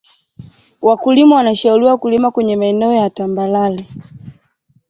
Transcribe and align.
wakulima 0.81 1.35
wanashauriwa 1.35 1.97
kulima 1.97 2.31
kwenye 2.31 2.55
maeneo 2.55 2.93
ya 2.93 3.09
tambarare 3.09 3.87